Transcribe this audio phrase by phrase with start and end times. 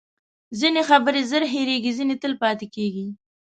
[0.59, 3.07] ځینې خبرې زر هیرېږي، ځینې تل پاتې کېږي.